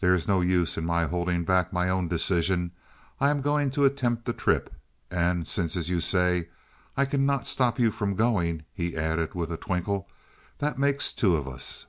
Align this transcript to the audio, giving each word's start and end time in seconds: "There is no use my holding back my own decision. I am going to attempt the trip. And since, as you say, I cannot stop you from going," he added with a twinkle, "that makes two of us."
"There 0.00 0.12
is 0.12 0.28
no 0.28 0.42
use 0.42 0.76
my 0.76 1.06
holding 1.06 1.42
back 1.42 1.72
my 1.72 1.88
own 1.88 2.06
decision. 2.06 2.72
I 3.18 3.30
am 3.30 3.40
going 3.40 3.70
to 3.70 3.86
attempt 3.86 4.26
the 4.26 4.34
trip. 4.34 4.70
And 5.10 5.48
since, 5.48 5.74
as 5.74 5.88
you 5.88 6.02
say, 6.02 6.50
I 6.98 7.06
cannot 7.06 7.46
stop 7.46 7.78
you 7.78 7.90
from 7.90 8.14
going," 8.14 8.66
he 8.74 8.94
added 8.94 9.32
with 9.34 9.50
a 9.50 9.56
twinkle, 9.56 10.06
"that 10.58 10.78
makes 10.78 11.14
two 11.14 11.34
of 11.34 11.48
us." 11.48 11.86